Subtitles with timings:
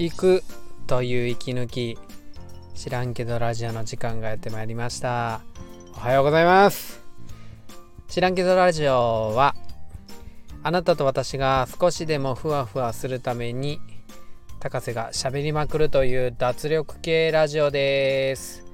[0.00, 0.42] 聞く
[0.86, 1.98] という息抜き
[2.74, 5.42] 知らんけどラジオの時間がやってまいりました。
[5.94, 7.02] おはようございます。
[8.08, 9.54] 知らんけどラジオは
[10.62, 13.78] あなたと私が少しでもふわふわするために
[14.58, 18.64] 高瀬が喋りまくるという脱力系ラジオです。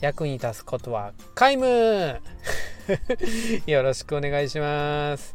[0.00, 2.20] 役に立つことは皆無。
[3.66, 5.34] よろしくお願いします。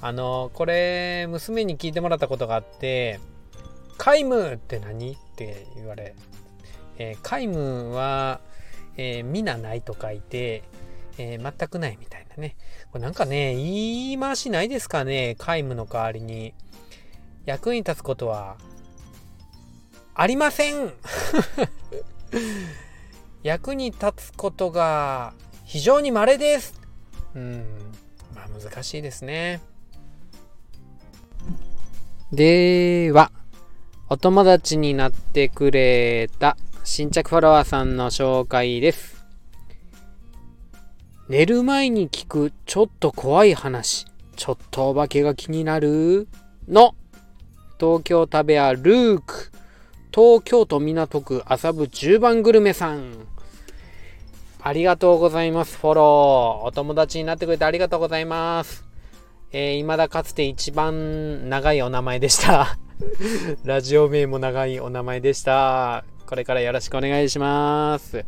[0.00, 3.20] あのこれ娘に聞いてもらったことがあって
[4.04, 6.14] 「皆無って何?」って言われ、
[6.98, 8.40] えー、皆無は、
[8.96, 10.62] えー、皆ないと書いて、
[11.16, 12.56] えー、全くないみたいなね。
[12.92, 16.52] これなんかね言い回しないですかね皆無の代わりに
[17.46, 18.56] 役に立つことは
[20.14, 20.92] ありません
[23.42, 25.32] 役に立つことが
[25.64, 26.84] 非常に稀です
[27.34, 27.64] うん。
[28.34, 29.60] まあ難しいですね。
[32.32, 33.30] では、
[34.14, 39.24] お友達になってくれた新着フォロワーさんの紹介です。
[41.28, 46.28] 寝る前に聞くちょっと怖い話、ちょっとお化けが気になる
[46.68, 46.94] の
[47.80, 49.50] 東京食べ屋ルーク、
[50.14, 53.14] 東京都港区麻布十番グルメさん。
[54.62, 55.76] ありがとうございます。
[55.76, 56.66] フォロー。
[56.68, 58.84] お友達になってくれてありがとうございます。
[59.50, 62.78] えー、未だかつて一番長いお名前でした。
[63.64, 66.04] ラジオ名も長いお名前でした。
[66.26, 68.24] これからよろしくお願いします。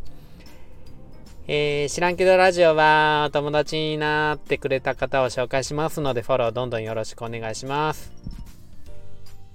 [1.47, 8.11] えー、知らんけどラジオはお友達になってくれた方を紹介しますのでフォローどんどんよろしくお願いします。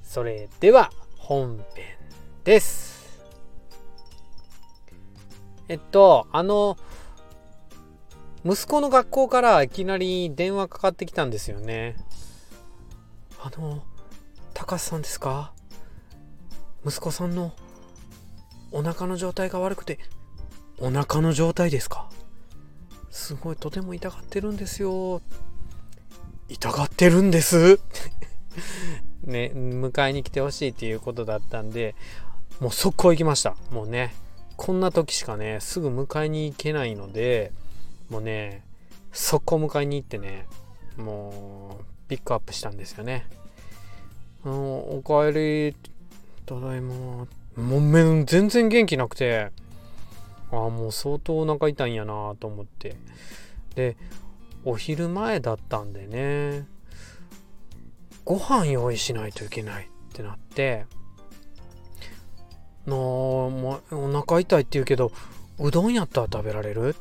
[0.03, 1.85] それでは本編
[2.45, 3.23] です。
[5.69, 6.77] えっと、あの、
[8.45, 11.97] 息子の学校からいきなり電話かかってきたんですよね。
[13.41, 13.83] あの、
[14.55, 15.53] 高橋さんですか？
[16.87, 17.53] 息子さんの
[18.71, 19.99] お腹の状態が悪くて、
[20.79, 22.09] お腹の状態ですか？
[23.11, 25.21] すごい、とても痛がってるんですよ。
[26.49, 27.81] 痛がってるんです？
[29.25, 31.95] ね、迎えに来てほしいっていうことだったんで、
[32.61, 33.57] もう速攻行きました。
[33.71, 34.15] もうね、
[34.57, 37.53] こんな時しかね、すぐ迎えに行けないので、
[38.11, 38.65] もうね、
[39.13, 40.47] 速攻迎えに行ってね、
[40.97, 43.27] もう、ピックアップしたんですよね。
[44.45, 45.33] あの、おかえ
[45.71, 45.77] り、
[46.47, 46.95] ただいま。
[47.57, 49.51] もう全然元気なくて、
[50.51, 52.97] ああ、もう相当お腹痛いんやなと思って。
[53.75, 53.97] で、
[54.65, 56.67] お昼前だったんでね、
[58.25, 60.87] ご飯用意しないといけないってなって、
[62.87, 65.13] なあ、まお腹痛いって言うけど、
[65.59, 66.97] うどんやったら食べられる？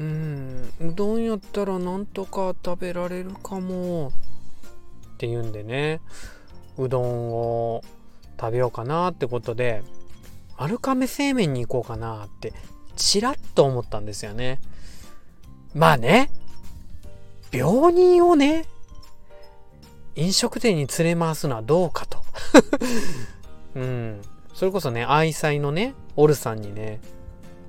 [0.00, 4.08] うんうどんやったらなんとか食べられるかも。
[4.08, 6.00] って言うんでね。
[6.78, 7.82] うどんを
[8.38, 9.82] 食べようかなってことで
[10.58, 12.52] 丸亀製麺に行こうかなって
[12.96, 14.60] ちらっと思ったんですよね。
[15.74, 16.30] まあね
[17.52, 18.66] 病人をね
[20.14, 22.22] 飲食店に連れ回すのはどうかと。
[23.74, 24.22] うん。
[24.54, 27.00] それこそね愛妻のねオルさんにね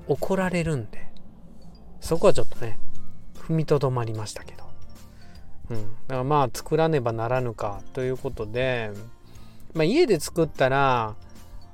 [0.06, 1.08] 怒られるんで
[2.00, 2.78] そこはちょっとね
[3.36, 4.65] 踏みとどまりましたけど、
[5.70, 8.92] うん、だからまあ作らねばならぬかということで、
[9.74, 11.16] まあ、家で作ったら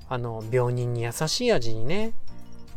[0.08, 2.12] あの病人に優しい味にね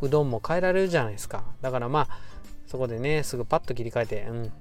[0.02, 1.44] うどんも変えられるじゃないですか。
[1.62, 2.20] だからまあ
[2.68, 4.52] そこでねすぐパッと切り替えて、うん、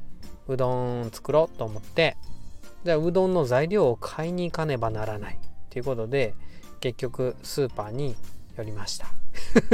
[0.49, 2.17] うどん作ろうと思って
[2.85, 5.39] じゃあうどんの材料を買いに行かねばならない
[5.71, 6.35] ということで
[6.81, 8.15] 結局スーパーに
[8.57, 9.07] 寄りました。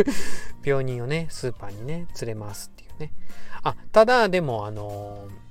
[0.65, 3.13] 病人をねスーパーにね連れ回すっていうね。
[3.63, 5.50] あただでもあのー、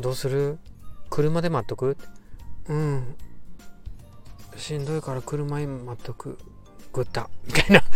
[0.00, 0.58] どうする？
[1.08, 1.96] 車で待っとく？
[2.68, 3.16] うん。
[4.56, 6.38] しんどいから車に待っとく。
[6.92, 7.30] ぐった。
[7.46, 7.80] みたいな。
[7.80, 7.86] も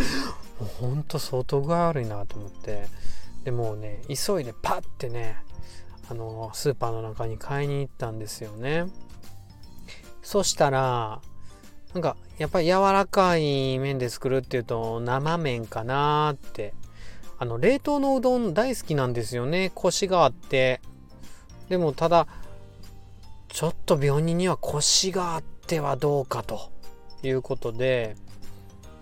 [0.62, 2.86] うほんと相当具合悪いなと思って。
[3.44, 5.36] でもうね急いでパッてね
[6.08, 8.86] あのスーパーの中に買いに行ったんですよね。
[10.22, 11.20] そしたら
[11.92, 16.74] なんかやっぱり柔らかい麺で作るっていうと生麺かなって。
[17.36, 19.72] あの冷凍のうどん大好きなんですよね。
[19.74, 20.80] コシがあって。
[21.68, 22.26] でもただ
[23.48, 26.70] ちょっと病人にはコシがあってはどうかと
[27.22, 28.16] いうことで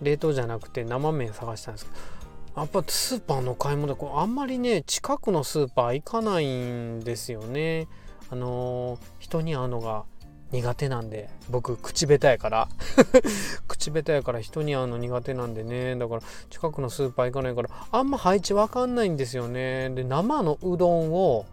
[0.03, 2.13] 冷凍じゃなくて生麺探したんですけど
[2.61, 7.89] やっぱスーパーの買い物あんまりね近くのスーパー行かないんですよね。
[8.29, 10.05] あの人に会うのが
[10.53, 12.69] 苦手なんで僕口下手やから。
[13.69, 15.97] 口下手やから人に会うの苦手なんでね。
[15.97, 19.89] だから近くのスーパー行かないからあんま配置わかんないんですよね。
[19.89, 21.47] で生のうどんを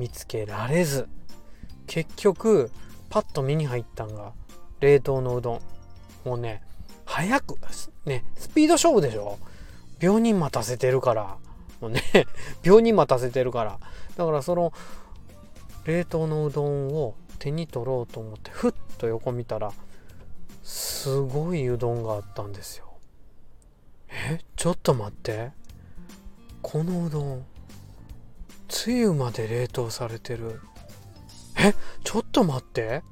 [0.00, 1.08] 見つけられず。
[1.86, 2.70] 結局
[3.10, 4.32] パッと目に入ったんが
[4.80, 5.60] 冷凍のうどん。
[6.24, 6.62] もうね
[7.04, 7.56] 早く
[8.06, 9.38] ねスピード勝負でしょ？
[10.00, 11.36] 病人待たせてるから。
[11.82, 12.02] もうね
[12.64, 13.78] 病人待たせてるから。
[14.16, 14.72] だからその
[15.84, 19.72] 冷凍のうどんを手に取ろうと思ってふっと横見たら
[20.62, 22.86] すごいうどんがあったんですよ。
[24.08, 24.40] え？
[24.56, 25.52] ちょっと待って。
[26.62, 27.44] このうどん
[28.70, 30.60] つゆまで冷凍されてる。
[31.58, 31.74] え？
[32.04, 33.02] ちょっと待って。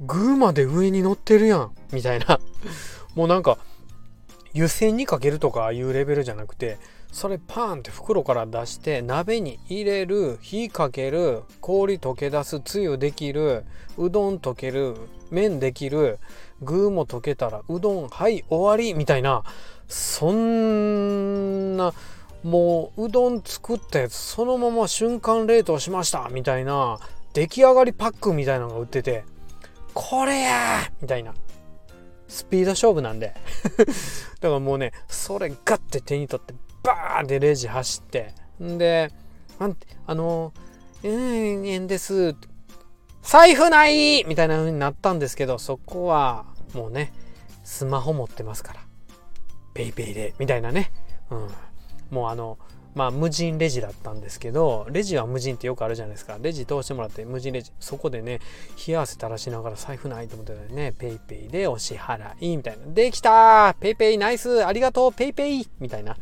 [0.00, 1.74] 具まで上に乗ってるやん。
[1.92, 2.40] みたいな。
[3.14, 3.56] もうなんか
[4.52, 6.78] 湯煎にかけるとかいうレベルじゃなくて
[7.12, 13.64] それパーンって袋から出して鍋に入れる火かける氷溶け出すつゆできる
[13.96, 14.96] うどん溶ける
[15.30, 16.18] 麺できる
[16.62, 19.44] 具も溶けたらうどんはい終わりみたいな。
[19.88, 21.92] そんな
[22.42, 26.98] もううどん作ったやつそのまま瞬間冷凍しましたみたいな
[27.34, 29.24] 出来上がりパックみたいなのが売ってて
[29.94, 31.34] これやみたいな。
[32.28, 33.34] スピード勝負なんで。
[34.40, 38.34] だからもうねそれガッて手に取ってバーンってレジ走って。
[38.62, 39.10] んで
[40.06, 40.52] あの
[41.02, 42.34] 「うん円です」
[43.22, 47.12] 財布ないみたいな風になったんですけどそこはもうね
[47.64, 48.80] スマホ持ってますから
[49.74, 50.90] PayPay でみたいなね、
[51.30, 51.48] うん、
[52.10, 52.58] もうあの
[52.94, 56.38] まあ無人レジだったんですけどレジは無人ってよくあるじゃないですか。
[56.40, 58.40] レジ通してもらって無人レジそこでね
[58.86, 62.92] 冷や汗垂らしながら財布ないと思ってたね PayPay でお支払いみたいな。
[62.92, 64.66] できた PayPay ナイス!
[64.66, 65.10] ありがとう!
[65.10, 66.16] PayPay みたいな。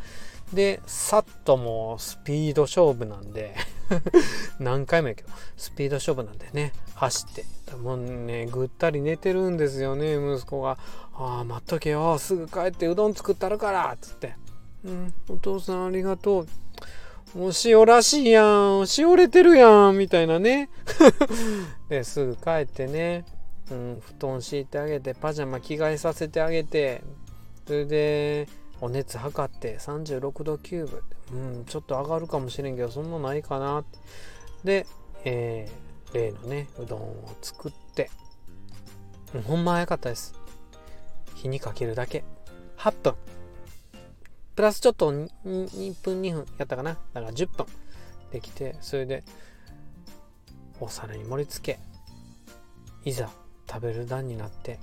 [0.53, 3.55] でさっともうスピード勝負なんで
[4.59, 7.45] 何回もやけどスピード勝負なんでね走って。
[7.83, 10.79] もうねぐったり寝てるんですよね息子が
[11.15, 12.17] 「ああ待っとけよ。
[12.19, 14.37] すぐ帰ってうどん作ったるから」っつって
[15.29, 16.47] 「お父さんありがとう」
[17.35, 18.81] もう塩らしいやん。
[18.81, 19.99] お塩れてるやん。
[19.99, 20.71] みたいなね。
[21.89, 23.25] ですぐ帰ってね、
[23.71, 27.03] うん、布団敷いてあげてパジャマ着替えさせてあげて。
[27.67, 28.49] それで
[28.81, 31.03] お熱測って36度9分
[31.33, 31.65] うん。
[31.67, 33.85] ちょっと上がるかもしれんけどそんなないかな。
[34.65, 34.87] で、
[35.25, 38.11] えー、例のねうどんを作って。
[39.47, 40.35] ほんま早かったです。
[41.35, 42.25] 火にかけるだけ。
[42.79, 43.15] 8分
[44.59, 46.99] プラスちょっと 2, 2分2分やったかな。
[47.15, 47.65] だから10分。
[48.33, 49.23] できてそれで
[50.81, 53.31] お皿に盛り付けいざ
[53.71, 54.81] 食べる段になって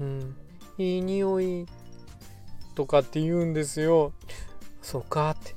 [0.00, 0.36] うん
[0.78, 1.66] いい匂い
[2.74, 4.14] とかって言うんですよ。
[4.80, 5.54] そうかって。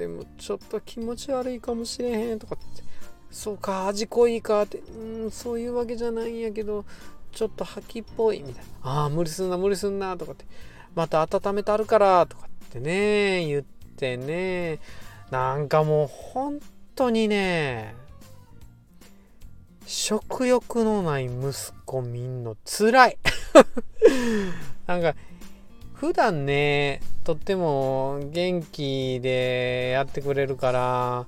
[0.00, 2.82] でもちょっと気持ち悪いかもしれへんとかって。
[3.30, 4.78] そうか味濃いかって。
[4.78, 6.86] うんそういうわけじゃないんやけど
[7.30, 8.90] ちょっと吐きっぽいみたいな。
[8.90, 10.46] ああ無理すんな無理すんなとかって。
[10.94, 13.62] また温めてあるからとかってね言っ
[13.96, 14.78] てね
[15.30, 16.60] なんかもう本
[16.94, 17.94] 当にね
[19.86, 21.52] 食欲のない息
[21.84, 23.18] 子みんのつらい
[24.86, 25.14] なんか
[25.94, 31.26] 普段ねとっても元気でやってくれるから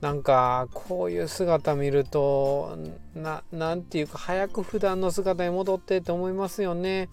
[0.00, 2.76] なんかこういう姿見ると
[3.14, 7.08] ななんていうか早く普段の姿に戻ってって思いますよね。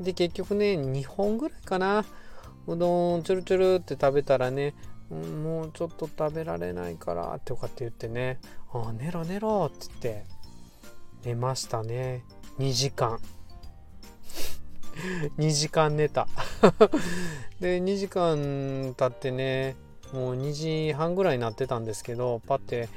[0.00, 2.04] で結局ね2本ぐらいかな。
[2.66, 4.74] うどんちょるちょるって食べたらね、
[5.10, 8.38] もうちょっと食べられないからとかって言ってね。
[8.72, 10.24] あ寝ろ寝ろって言って
[11.24, 12.24] 寝ましたね。
[12.58, 13.18] 2時間。
[15.38, 16.26] 2時間寝た。
[17.60, 19.76] で2時間経ってね
[20.12, 22.88] もう2時半ぐらいになってたんですけどパッて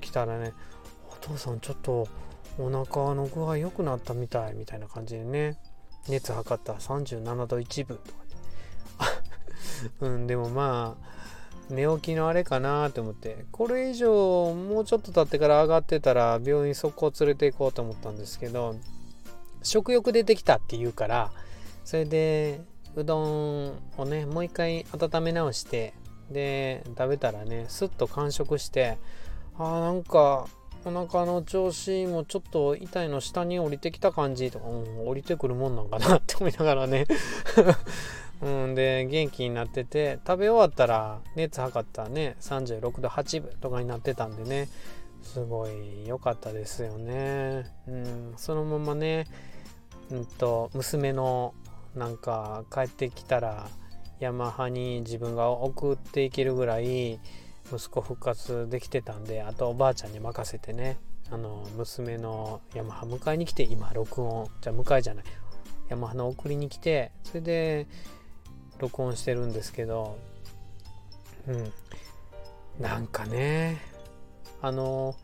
[0.00, 0.52] 起きたらね
[1.10, 2.08] お父さんちょっと
[2.58, 5.58] お腹の具合良くなったみたいみたいな感じでね
[6.08, 9.12] 熱測った37度1分とか
[10.00, 11.06] うんでもまあ
[11.68, 13.44] 寝起きのあれかなと思って。
[13.50, 18.76] これ以上もうちょっと経ってから上がってたら病院速攻連れて行こうと思ったんですけど
[19.62, 21.32] 食欲出てきたって言うから
[21.84, 22.60] それで
[22.94, 25.92] うどんをねもう一回温め直して
[26.30, 28.98] で食べたらねすっと完食して
[29.58, 30.46] あーなんか
[30.86, 37.06] お腹の調子もちょっと痛いの下に降りてきた感じとか、うん、降りてくるもんなんかなって思いながらね。
[38.40, 44.68] うん、で元気になってて食べ終わったら熱測ったらね36度8分とかになってたんでね
[45.22, 49.26] すごい良かったですよね、うん、そのままね、
[50.10, 51.54] うんと、娘の
[51.94, 53.68] なんか帰ってきたら
[54.20, 57.18] ヤマハに自分が送っていけるぐらい
[57.72, 60.98] 息子復活できてたんであとおばあちゃんに任せてね
[61.30, 64.48] あの娘のヤマハ迎えに来て今録音。
[64.60, 65.24] じゃあ迎えじゃない。
[65.88, 67.86] ヤマハの送りに来てそれで
[68.78, 70.18] 録音してるんですけど
[71.48, 71.72] うん。
[72.80, 73.80] なんかね
[74.62, 75.16] あの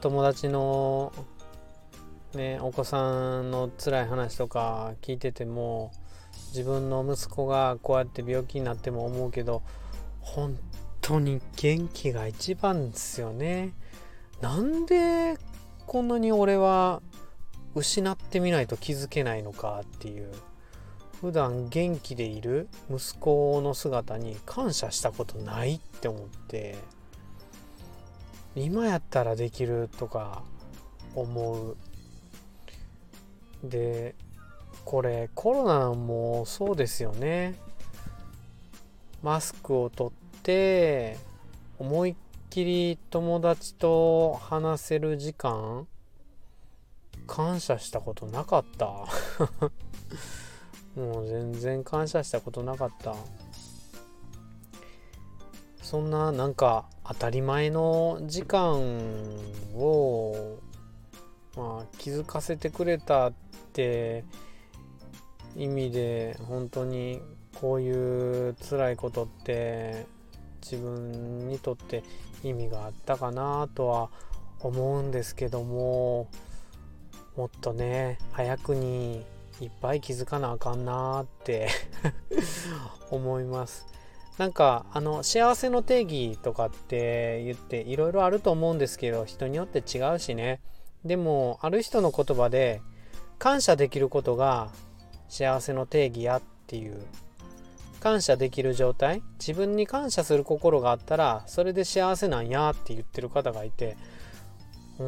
[0.00, 1.12] 友達の
[2.34, 5.92] ねお子さんの辛い話とか聞いてても
[6.48, 9.62] 自分の息子がこうやって病気になっても思うけど
[10.20, 10.58] 本
[11.06, 13.74] 当に元気が一番ですよね。
[14.40, 15.36] なんで
[15.86, 17.02] こんなに俺は
[17.74, 20.32] 失ってみないと気づけないのかっていう。
[21.20, 26.76] 普段元気でいる息子の姿に感謝したことないって思って。
[28.56, 30.42] 今やったらできるとか
[31.14, 31.76] 思う。
[33.62, 34.14] で
[34.86, 37.56] これコロナもそうですよね。
[39.22, 40.10] マスクを取
[40.44, 41.16] て
[41.78, 42.14] 思いっ
[42.50, 45.86] きり友達と話せる時間
[47.26, 48.86] 感謝したことなかった。
[51.00, 53.16] もう全然感謝したことなかった。
[55.82, 58.80] そんななんか当たり前の時間
[59.74, 60.58] を
[61.56, 63.32] まあ気づかせてくれたっ
[63.72, 64.24] て
[65.56, 67.20] 意味で本当に
[67.60, 70.06] こういう辛いことって
[70.64, 72.02] 自分にとって
[72.42, 74.10] 意味があったかなとは
[74.60, 76.26] 思うんですけども
[77.36, 79.22] もっとね早くに
[79.60, 81.68] いっぱい気づかなあかんなって
[83.10, 83.86] 思います。
[84.38, 90.60] なんかあの幸せの定義とかって言っていろいろあると思うんですけど人によって違うしね。
[91.04, 92.80] でもある人の言葉で
[93.38, 94.70] 感謝できることが
[95.28, 97.04] 幸せの定義やっていう
[98.04, 99.22] 感謝できる状態？
[99.38, 103.96] 自分に感謝する心があったらそれで幸せなんやって言ってる方がいて
[104.98, 105.06] うー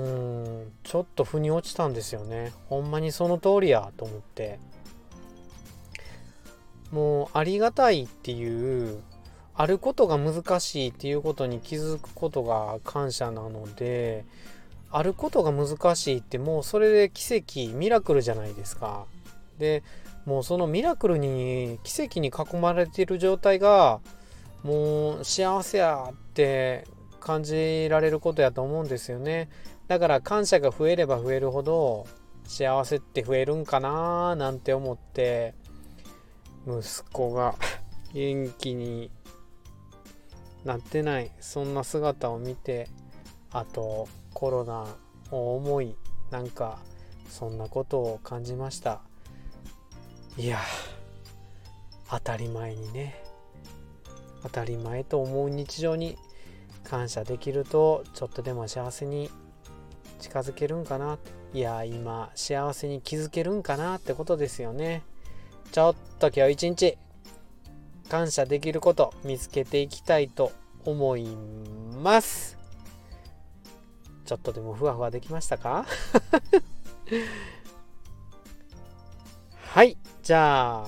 [0.65, 2.53] んちょっと腑に落ちたんですよね。
[2.71, 4.59] ほんまにその通りやと思って。
[6.91, 9.03] もうありがたいっていう
[9.55, 14.25] あることが難しいっていうことに気づくことが感謝なので
[14.91, 19.05] あることが難しいってもうそれで奇跡ミラクルじゃないですか。
[19.59, 19.83] で
[20.27, 24.01] もうそのミラクルに奇跡に囲まれている状態が
[24.65, 26.85] もう幸せやって
[27.21, 29.49] 感じられることやと思うんですよね。
[29.87, 32.07] だから感謝が増えれば増えるほど
[32.45, 35.55] 幸せって増えるんかななんて思って
[36.67, 37.55] 息子が
[38.13, 39.13] 元気に
[40.65, 41.31] なってない。
[41.39, 42.89] そんな姿を見て
[43.53, 44.87] あとコロナ
[45.31, 45.97] を思い
[46.33, 46.81] なんか
[47.29, 49.01] そんなことを感じました。
[50.39, 50.61] いや
[52.11, 53.23] 当たり前にね。
[54.43, 56.17] 当たり前と思う日常に
[56.85, 59.29] 感謝できるとちょっとでも幸せに
[60.21, 61.19] 近づけるんかな。
[61.55, 65.03] いや今幸せに気づけるんかなってことですよね。
[65.73, 66.99] ちょっと今日一日
[68.09, 70.53] 感謝できること見つけていきたいと
[70.85, 71.27] 思い
[72.01, 72.57] ます。
[74.27, 75.87] ちょっとでもふわふわできましたか？
[79.77, 80.87] はいじゃあ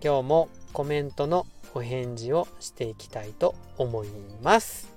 [0.00, 4.08] 今日もコメントのお返事をしていきたいと思い
[4.40, 4.94] ます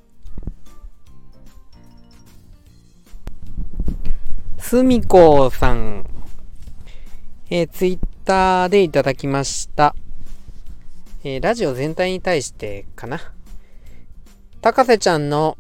[4.60, 6.06] すみこさん、
[7.50, 9.96] えー、ツイッターでいただきました。
[11.24, 13.20] えー、ラジオ全体に対してかな。
[14.62, 15.58] 高瀬ちゃんの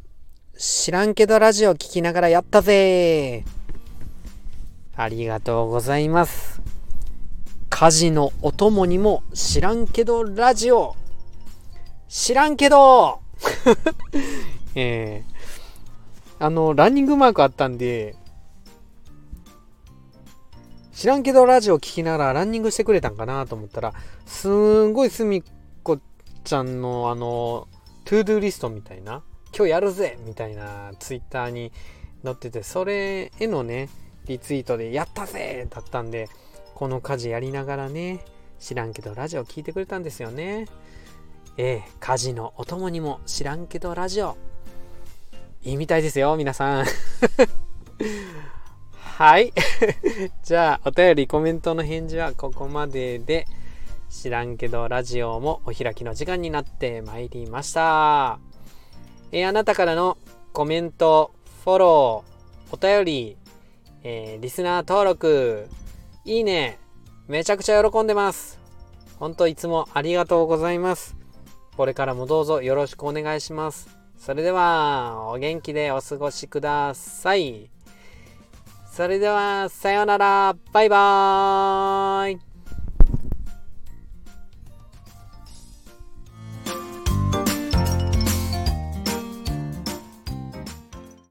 [0.59, 3.45] 知らんけどラジオ聞きながらやったぜ
[4.95, 6.66] ありがとうございます。
[7.79, 10.95] 家事のお供にも知らんけどラジオ。
[12.07, 13.19] 知らんけど。
[14.73, 18.15] えー、あの、ランニングマークあったんで、
[20.91, 23.93] 知らんけどラジオ聞きながらランニングしてくれたんかなと思ったら、
[24.25, 25.43] すんごいすみっ
[25.83, 25.99] こ
[26.45, 27.67] ちゃんのあの、
[28.05, 29.21] to-do リストみたいな、
[29.55, 31.71] 今日やるぜみたいなツイッターに
[32.23, 33.89] 載ってて、それへのね、
[34.27, 36.29] リツイートでやったぜだったんで、
[36.75, 38.23] この家事やりながらね、
[38.59, 40.67] 知らんけどラジオ聞いてくれたんですよね。
[41.57, 44.37] ええ、家事のお供にも知らんけどラジオ。
[45.63, 46.85] いいみたいですよ、皆さん。
[48.93, 49.51] はい。
[50.43, 53.47] じゃあ、お便り、コメントの返事はここまでで、
[54.09, 58.39] 知らんけど、ラジオもお開きの時間になってまいりました。
[59.31, 60.17] えー、あなたからの
[60.53, 61.31] コメント、
[61.63, 63.37] フォロー、お便り、
[64.09, 65.67] えー、リスナー登録、
[66.23, 66.79] いいね、
[67.27, 68.57] めちゃくちゃ喜んでます。
[69.19, 71.17] ほんといつもありがとうございます。
[71.75, 73.89] これからもどうぞよろしくお願いします。
[74.17, 77.69] それでは、お元気でお過ごしください。
[78.89, 80.55] それでは、さようなら。
[80.71, 82.56] バイバーイ。